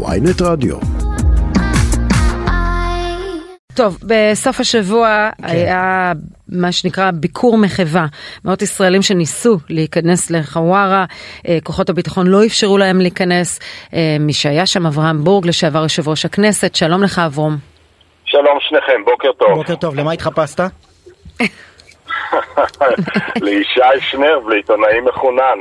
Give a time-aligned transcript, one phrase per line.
[0.00, 0.76] ויינט רדיו.
[3.74, 5.44] טוב, בסוף השבוע כן.
[5.48, 6.12] היה
[6.48, 8.06] מה שנקרא ביקור מחווה.
[8.44, 11.04] מאות ישראלים שניסו להיכנס לחווארה,
[11.48, 13.58] אה, כוחות הביטחון לא אפשרו להם להיכנס.
[13.94, 17.56] אה, מי שהיה שם, אברהם בורג, לשעבר יושב ראש הכנסת, שלום לך אברום.
[18.24, 19.54] שלום שניכם, בוקר טוב.
[19.54, 20.60] בוקר טוב, למה התחפשת?
[23.44, 25.58] לישי שנר ולעיתונאי מחונן.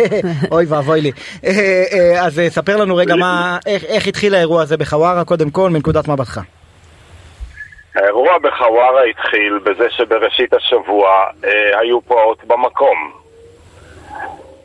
[0.52, 1.12] אוי ואבוי לי.
[1.44, 1.50] אה,
[1.92, 6.08] אה, אז אה, ספר לנו רגע מה, איך התחיל האירוע הזה בחווארה, קודם כל, מנקודת
[6.08, 6.40] מבטך.
[7.94, 11.08] האירוע בחווארה התחיל בזה שבראשית השבוע
[11.80, 13.12] היו פרעות במקום.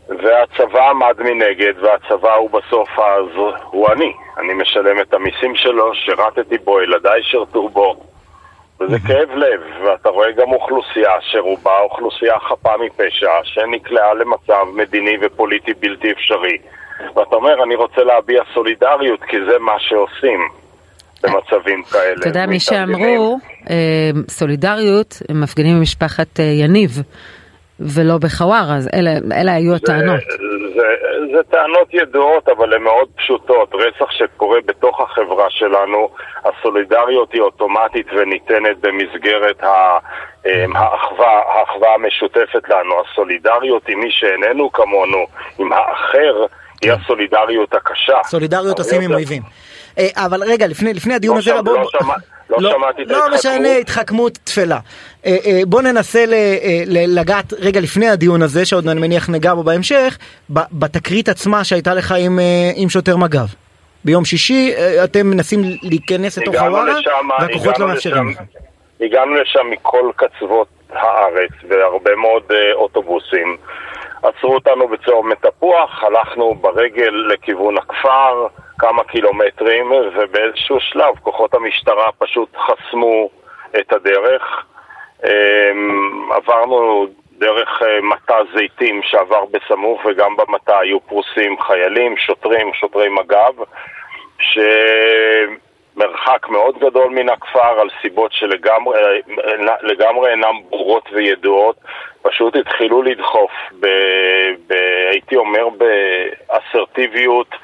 [0.10, 3.26] והצבא עמד מנגד, והצבא הוא בסוף אז,
[3.72, 4.14] הוא אני.
[4.38, 8.13] אני משלם את המיסים שלו, שירתתי בו, ילדיי שירתו בו.
[8.84, 15.74] וזה כאב לב, ואתה רואה גם אוכלוסייה שרובה אוכלוסייה חפה מפשע, שנקלעה למצב מדיני ופוליטי
[15.80, 16.58] בלתי אפשרי.
[17.16, 20.40] ואתה אומר, אני רוצה להביע סולידריות, כי זה מה שעושים
[21.24, 22.16] במצבים כאלה.
[22.20, 23.38] אתה יודע, מי שאמרו,
[23.70, 23.76] אה,
[24.30, 26.92] סולידריות, הם מפגינים ממשפחת אה, יניב.
[27.80, 30.20] ולא בחווארה, אלה, אלה היו הטענות.
[30.20, 30.36] זה,
[30.76, 30.82] זה,
[31.34, 33.70] זה טענות ידועות, אבל הן מאוד פשוטות.
[33.74, 36.10] רצח שקורה בתוך החברה שלנו,
[36.46, 39.98] הסולידריות היא אוטומטית וניתנת במסגרת ה,
[40.46, 42.96] אמ, האחווה, האחווה המשותפת לנו.
[43.02, 45.26] הסולידריות עם מי שאיננו כמונו,
[45.60, 46.46] עם האחר,
[46.82, 46.98] היא כן.
[47.02, 48.18] הסולידריות הקשה.
[48.24, 49.42] סולידריות עושים עם אויבים.
[49.98, 51.62] אה, אבל רגע, לפני, לפני הדיון לא הזה...
[51.62, 52.14] בוא, לא, שמע,
[52.62, 53.46] לא, לא שמעתי את לא ההתחכמות.
[53.46, 54.80] לא משנה, התחכמות תפלה.
[55.26, 56.26] אה, אה, בוא ננסה
[56.88, 60.18] לגעת רגע לפני הדיון הזה, שעוד אני מניח ניגע בו בהמשך,
[60.50, 62.40] בתקרית עצמה שהייתה לך עם,
[62.76, 63.46] עם שוטר מג"ב.
[64.06, 66.96] ביום שישי אתם מנסים להיכנס לתוך הווארה,
[67.40, 68.44] והכוחות לא מאפשרים לכם.
[69.02, 72.44] הגענו לשם מכל קצוות הארץ, והרבה מאוד
[72.74, 73.58] אוטובוסים.
[74.24, 78.48] עצרו אותנו בצומת תפוח, הלכנו ברגל לכיוון הכפר.
[78.80, 83.30] כמה קילומטרים, ובאיזשהו שלב כוחות המשטרה פשוט חסמו
[83.80, 84.66] את הדרך.
[85.26, 93.10] אמ, עברנו דרך אה, מטע זיתים שעבר בסמוך, וגם במטע היו פרוסים חיילים, שוטרים, שוטרי
[93.10, 93.64] מג"ב,
[95.94, 101.76] שמרחק מאוד גדול מן הכפר על סיבות שלגמרי אה, אינן ברורות וידועות,
[102.22, 103.88] פשוט התחילו לדחוף, ב,
[104.68, 104.74] ב,
[105.12, 107.56] הייתי אומר באסרטיביות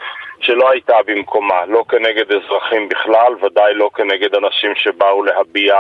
[0.42, 5.76] שלא הייתה במקומה, לא כנגד אזרחים בכלל, ודאי לא כנגד אנשים שבאו להביע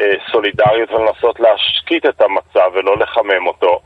[0.00, 3.80] אה, סולידריות ולנסות להשקיט את המצב ולא לחמם אותו.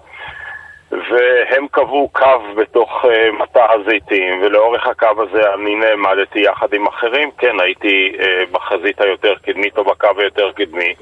[1.11, 7.31] והם קבעו קו בתוך uh, מטע הזיתים, ולאורך הקו הזה אני נעמדתי יחד עם אחרים,
[7.39, 8.23] כן, הייתי uh,
[8.53, 10.95] בחזית היותר קדמית או בקו היותר קדמי.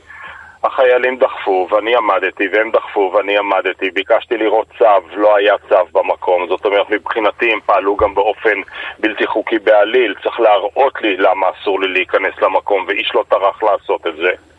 [0.65, 6.49] החיילים דחפו ואני עמדתי, והם דחפו ואני עמדתי, ביקשתי לראות צו, לא היה צו במקום,
[6.49, 8.61] זאת אומרת מבחינתי הם פעלו גם באופן
[8.99, 14.07] בלתי חוקי בעליל, צריך להראות לי למה אסור לי להיכנס למקום, ואיש לא טרח לעשות
[14.07, 14.52] את זה.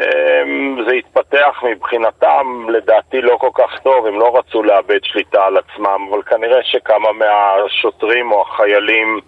[0.00, 5.56] אמ, זה התפתח מבחינתם, לדעתי לא כל כך טוב, הם לא רצו לאבד שליטה על
[5.56, 9.20] עצמם, אבל כנראה שכמה מהשוטרים או החיילים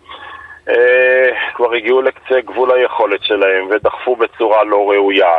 [0.69, 5.39] אה, כבר הגיעו לקצה גבול היכולת שלהם ודחפו בצורה לא ראויה.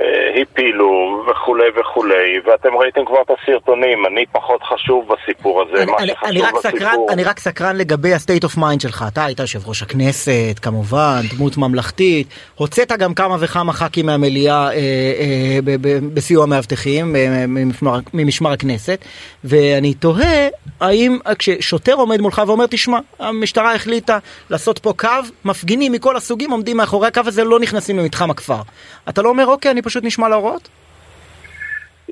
[0.00, 5.92] אה, הפילו וכולי וכולי, ואתם ראיתם כבר את הסרטונים, אני פחות חשוב בסיפור הזה, אני,
[5.92, 6.78] מה אני, שחשוב אני רק בסיפור...
[6.78, 11.20] סקרן, אני רק סקרן לגבי ה-state of mind שלך, אתה היית יושב ראש הכנסת, כמובן,
[11.36, 17.46] דמות ממלכתית, הוצאת גם כמה וכמה ח"כים מהמליאה אה, אה, ב, ב, בסיוע מאבטחים אה,
[17.48, 19.04] ממשמר, ממשמר הכנסת,
[19.44, 20.48] ואני תוהה
[20.80, 24.18] האם כששוטר עומד מולך ואומר, תשמע, המשטרה החליטה
[24.50, 25.08] לעשות פה קו,
[25.44, 28.60] מפגינים מכל הסוגים עומדים מאחורי הקו הזה, לא נכנסים למתחם הכפר.
[29.08, 30.68] אתה לא אומר, אוקיי, אני פשוט נשמע להוראות?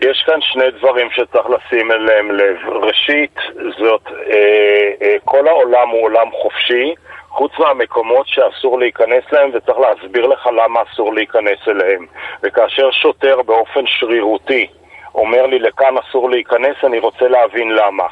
[0.03, 2.57] יש כאן שני דברים שצריך לשים אליהם לב.
[2.69, 3.35] ראשית,
[3.79, 6.95] זאת, אה, אה, כל העולם הוא עולם חופשי,
[7.29, 12.07] חוץ מהמקומות שאסור להיכנס להם וצריך להסביר לך למה אסור להיכנס אליהם.
[12.43, 14.67] וכאשר שוטר באופן שרירותי
[15.15, 18.05] אומר לי לכאן אסור להיכנס, אני רוצה להבין למה.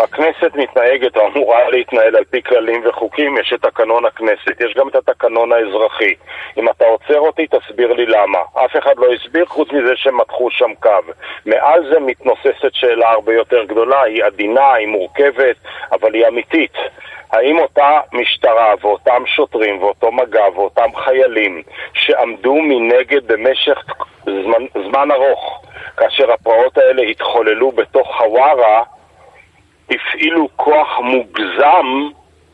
[0.00, 4.88] הכנסת מתנהגת או אמורה להתנהל על פי כללים וחוקים, יש את תקנון הכנסת, יש גם
[4.88, 6.14] את התקנון האזרחי.
[6.56, 8.38] אם אתה עוצר אותי, תסביר לי למה.
[8.54, 11.12] אף אחד לא הסביר חוץ מזה שמתחו שם קו.
[11.46, 15.56] מעל זה מתנוססת שאלה הרבה יותר גדולה, היא עדינה, היא מורכבת,
[15.92, 16.74] אבל היא אמיתית.
[17.32, 21.62] האם אותה משטרה ואותם שוטרים ואותו מג"ב ואותם חיילים
[21.94, 23.84] שעמדו מנגד במשך
[24.24, 25.62] זמן, זמן ארוך
[25.96, 28.82] כאשר הפרעות האלה התחוללו בתוך חווארה
[29.90, 32.08] הפעילו כוח מוגזם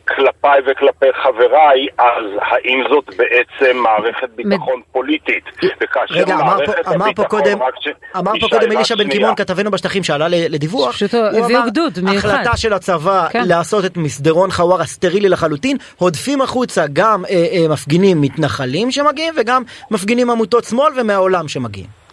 [0.07, 5.43] כלפיי וכלפי חבריי, אז האם זאת בעצם מערכת ביטחון פוליטית?
[5.81, 7.87] וכאשר רגע, אמר פה, אמר פה קודם, ש...
[8.17, 10.95] אמר פה קודם אלישע בן קימון, כתבנו בשטחים שעלה לדיווח,
[11.31, 11.99] הוא אמר, גדוד.
[12.17, 13.47] החלטה של הצבא כן.
[13.47, 19.63] לעשות את מסדרון חווארה סטרילי לחלוטין, הודפים החוצה גם אה, אה, מפגינים מתנחלים שמגיעים וגם
[19.91, 22.04] מפגינים עמותות שמאל ומהעולם שמגיעים.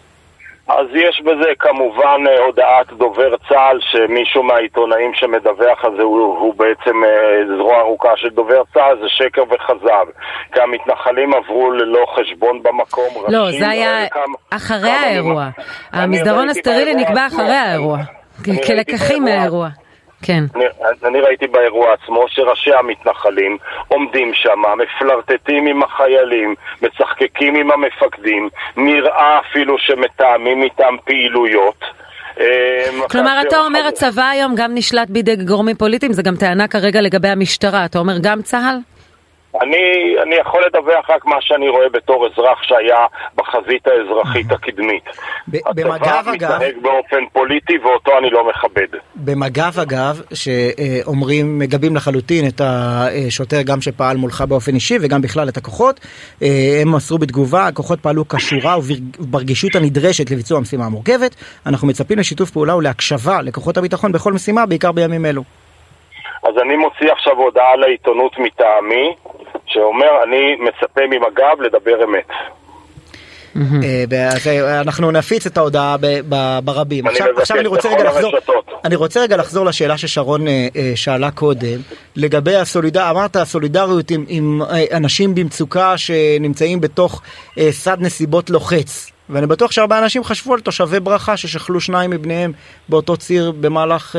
[0.67, 6.53] אז יש בזה כמובן אה, הודעת דובר צה"ל שמישהו מהעיתונאים שמדווח על זה הוא, הוא
[6.55, 10.05] בעצם אה, זרוע ארוכה של דובר צה"ל, זה שקר וכזב.
[10.53, 13.23] כי המתנחלים עברו ללא חשבון במקום.
[13.27, 15.49] לא, זה היה כמה, אחרי כמה האירוע.
[15.91, 17.97] המסדרון הסטרילי נקבע אחרי האירוע.
[18.67, 19.69] כלקחים מהאירוע.
[20.23, 20.43] כן.
[20.55, 20.65] אני,
[21.03, 29.39] אני ראיתי באירוע עצמו שראשי המתנחלים עומדים שם, מפלרטטים עם החיילים, מצחקקים עם המפקדים, נראה
[29.39, 31.85] אפילו שמתאמים איתם פעילויות.
[32.39, 37.01] אה, כלומר, אתה אומר הצבא היום גם נשלט בידי גורמים פוליטיים, זה גם טענה כרגע
[37.01, 37.85] לגבי המשטרה.
[37.85, 38.92] אתה אומר גם צה"ל?
[39.61, 43.05] אני, אני יכול לדווח רק מה שאני רואה בתור אזרח שהיה
[43.35, 45.03] בחזית האזרחית הקדמית.
[45.47, 46.07] במג"ב אגב...
[46.07, 48.99] הצבא מתנהג באופן פוליטי ואותו אני לא מכבד.
[49.15, 55.57] במג"ב אגב, שאומרים, מגבים לחלוטין את השוטר גם שפעל מולך באופן אישי וגם בכלל את
[55.57, 55.99] הכוחות,
[56.41, 56.47] אה,
[56.81, 58.75] הם מסרו בתגובה, הכוחות פעלו כשורה
[59.19, 61.35] וברגישות הנדרשת לביצוע המשימה המורכבת.
[61.65, 65.43] אנחנו מצפים לשיתוף פעולה ולהקשבה לכוחות הביטחון בכל משימה, בעיקר בימים אלו.
[66.43, 69.15] אז אני מוציא עכשיו הודעה לעיתונות מטעמי,
[69.65, 72.27] שאומר, אני מצפה ממג"ב לדבר אמת.
[73.55, 74.03] אה,
[74.47, 75.95] אה, אנחנו נפיץ את ההודעה
[76.63, 77.07] ברבים.
[77.07, 78.33] עכשיו אני רוצה רגע לחזור,
[78.85, 81.79] אני רוצה רגע לחזור לשאלה ששרון אה, שאלה קודם,
[82.15, 84.61] לגבי הסולידריות, אמרת הסולידריות עם
[84.93, 87.21] אנשים במצוקה שנמצאים בתוך
[87.69, 89.09] סד נסיבות לוחץ.
[89.29, 92.51] ואני בטוח שהרבה אנשים חשבו על תושבי ברכה ששכלו שניים מבניהם
[92.89, 94.15] באותו ציר במהלך,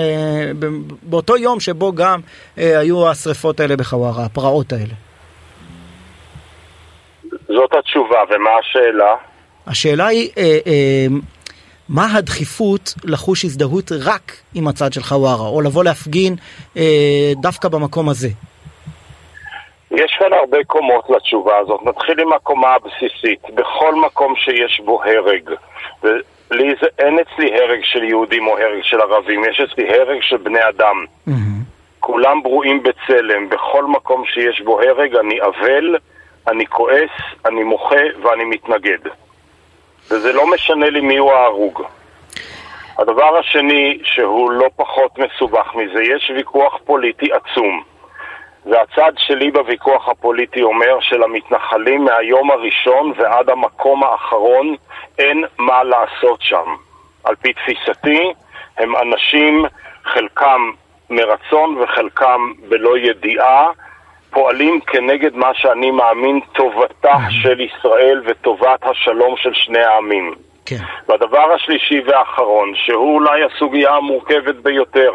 [1.03, 2.21] באותו יום שבו גם
[2.57, 4.95] היו השריפות האלה בחווארה, הפרעות האלה.
[7.49, 9.15] זאת התשובה, ומה השאלה?
[9.67, 11.07] השאלה היא, אה, אה,
[11.89, 16.35] מה הדחיפות לחוש הזדהות רק עם הצד של חווארה, או לבוא להפגין
[16.77, 18.29] אה, דווקא במקום הזה?
[19.91, 21.81] יש כאן הרבה קומות לתשובה הזאת.
[21.85, 23.41] נתחיל עם הקומה הבסיסית.
[23.55, 25.51] בכל מקום שיש בו הרג,
[26.03, 30.37] ולי זה, אין אצלי הרג של יהודים או הרג של ערבים, יש אצלי הרג של
[30.37, 31.05] בני אדם.
[31.29, 31.33] Mm-hmm.
[32.01, 33.49] כולם ברואים בצלם.
[33.49, 35.97] בכל מקום שיש בו הרג אני אבל,
[36.49, 37.11] אני כועס,
[37.47, 38.99] אני מוחה ואני מתנגד.
[40.11, 41.83] וזה לא משנה לי מי הוא ההרוג.
[42.99, 47.83] הדבר השני, שהוא לא פחות מסובך מזה, יש ויכוח פוליטי עצום.
[48.67, 54.77] והצד שלי בוויכוח הפוליטי אומר שלמתנחלים מהיום הראשון ועד המקום האחרון
[55.19, 56.75] אין מה לעשות שם.
[57.25, 58.33] על פי תפיסתי,
[58.79, 59.65] הם אנשים,
[60.05, 60.71] חלקם
[61.11, 63.71] מרצון וחלקם בלא ידיעה,
[64.35, 70.35] פועלים כנגד מה שאני מאמין טובתה של ישראל וטובת השלום של שני העמים.
[70.67, 70.77] כן.
[71.09, 75.13] והדבר השלישי והאחרון, שהוא אולי הסוגיה המורכבת ביותר,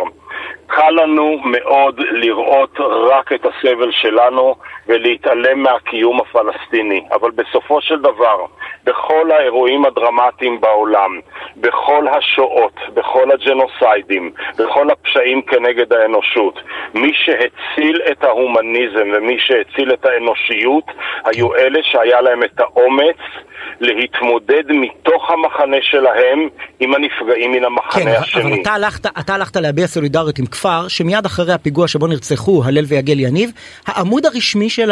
[0.67, 2.77] קל לנו מאוד לראות
[3.09, 4.55] רק את הסבל שלנו
[4.87, 8.45] ולהתעלם מהקיום הפלסטיני, אבל בסופו של דבר,
[8.83, 11.19] בכל האירועים הדרמטיים בעולם,
[11.57, 16.59] בכל השואות, בכל הג'נוסיידים, בכל הפשעים כנגד האנושות,
[16.93, 20.85] מי שהציל את ההומניזם ומי שהציל את האנושיות
[21.25, 23.17] היו אלה שהיה להם את האומץ
[23.79, 26.49] להתמודד מתוך המחנה שלהם
[26.79, 28.41] עם הנפגעים מן המחנה כן, השני.
[28.41, 32.85] אבל אתה הלכת, אתה הלכת להביע סולידריות עם כפר שמיד אחרי הפיגוע שבו נרצחו הלל
[32.87, 33.51] ויגל יניב,
[33.87, 34.91] העמוד הרשמי של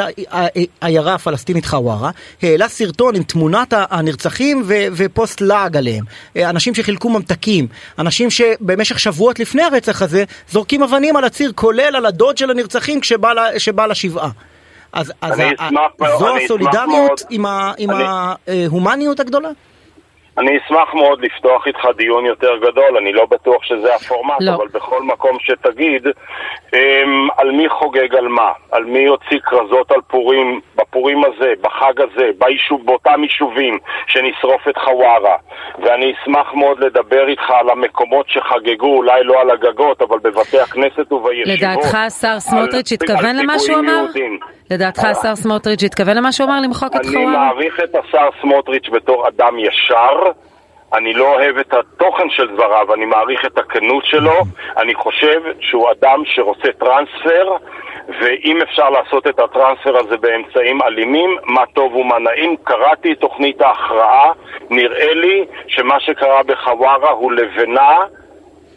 [0.82, 2.12] העיירה הפלסטינית חווארה
[2.42, 6.06] העלה סרטון עם תמונת הנרצחים ו, ופוסט לעג עליהם.
[6.38, 7.68] אנשים שחילקו ממתקים,
[8.00, 13.00] אנשים שבמשך שבועות לפני הרצח הזה זורקים אבנים על הציר כולל על הדוד של הנרצחים
[13.02, 14.30] כשבא לשבעה.
[14.94, 15.70] אז, אז ה,
[16.20, 18.04] זו הסולידריות עם, ה, עם אני...
[18.68, 19.50] ההומניות הגדולה?
[20.38, 24.52] אני אשמח מאוד לפתוח איתך דיון יותר גדול, אני לא בטוח שזה הפורמט, לא.
[24.56, 26.08] אבל בכל מקום שתגיד,
[26.74, 32.02] אמ, על מי חוגג על מה, על מי יוציא כרזות על פורים, בפורים הזה, בחג
[32.02, 35.36] הזה, ביישוב, באותם יישובים שנשרוף את חווארה.
[35.80, 41.12] ואני אשמח מאוד לדבר איתך על המקומות שחגגו, אולי לא על הגגות, אבל בבתי הכנסת
[41.12, 41.62] ובישיבות.
[41.62, 43.92] לדעתך השר סמוטריץ' התכוון למה שהוא אמר?
[43.92, 44.40] יהודים.
[44.72, 47.24] לדעתך השר סמוטריץ' התכוון למה שהוא אמר למחוק את חווארה?
[47.24, 50.27] אני מעריך את השר סמוטריץ' בתור אדם ישר.
[50.94, 54.34] אני לא אוהב את התוכן של דבריו, אני מעריך את הכנות שלו,
[54.78, 57.56] אני חושב שהוא אדם שרוצה טרנספר,
[58.22, 62.56] ואם אפשר לעשות את הטרנספר הזה באמצעים אלימים, מה טוב ומה נעים.
[62.64, 64.32] קראתי את תוכנית ההכרעה,
[64.70, 67.98] נראה לי שמה שקרה בחווארה הוא לבנה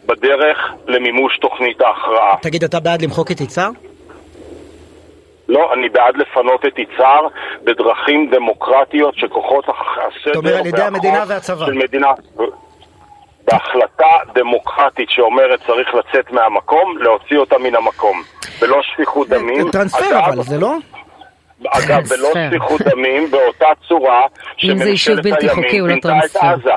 [0.05, 2.35] בדרך למימוש תוכנית ההכרעה.
[2.41, 3.69] תגיד, אתה בעד למחוק את יצהר?
[5.51, 7.27] לא, אני בעד לפנות את יצהר
[7.63, 11.65] בדרכים דמוקרטיות שכוחות הסדר אתה אומר על ידי המדינה והצבא.
[11.65, 12.07] של מדינה...
[13.47, 18.21] בהחלטה דמוקרטית שאומרת צריך לצאת מהמקום, להוציא אותה מן המקום.
[18.61, 19.71] ולא שפיכות דמים.
[19.71, 20.75] טרנספר אבל, זה לא?
[21.67, 24.21] אגב, בלא שפיכות דמים, באותה צורה
[24.57, 26.71] שממשלת הימין פינתה את עזה.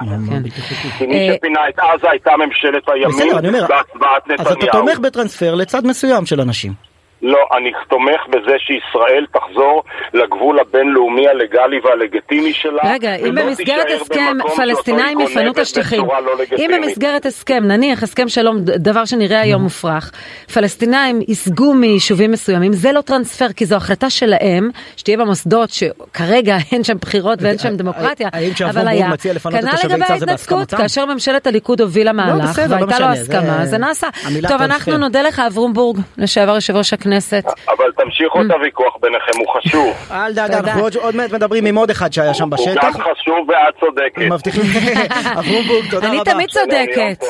[0.99, 4.41] כי מי שפינה את עזה הייתה ממשלת הימין בהצבעת נתניהו.
[4.41, 6.94] אז אתה תומך בטרנספר לצד מסוים של אנשים.
[7.27, 9.83] לא, אני תומך בזה שישראל תחזור
[10.15, 12.83] לגבול הבינלאומי הלגלי והלגיטימי שלה.
[12.85, 18.57] רגע, אם במסגרת הסכם פלסטינאים יפנו את השטחים, לא אם במסגרת הסכם, נניח הסכם שלום,
[18.61, 20.13] דבר שנראה היום מופרך,
[20.55, 26.85] פלסטינאים ייסגו מיישובים מסוימים, זה לא טרנספר, כי זו החלטה שלהם, שתהיה במוסדות שכרגע אין
[26.85, 28.29] שם בחירות ואין שם דמוקרטיה,
[28.71, 29.11] אבל היה,
[29.51, 34.07] כנ"ל לגבי ההתנתקות, כאשר ממשלת הליכוד הובילה לא, מהלך והייתה לו הסכמה, זה נעשה.
[34.49, 37.14] טוב, אנחנו נודה לך אברום בורג, לשעבר יושב ראש הכנסת.
[37.15, 37.45] הכנסת.
[37.69, 39.95] אבל תמשיכו את הוויכוח ביניכם, הוא חשוב.
[40.11, 42.67] אל דאגה, אנחנו עוד מעט מדברים עם עוד אחד שהיה שם בשטח.
[42.67, 44.19] הוא גם חשוב ואת צודקת.
[44.19, 44.63] מבטיחים.
[45.39, 46.17] אברום בורג, תודה רבה.
[46.17, 47.25] אני תמיד צודקת.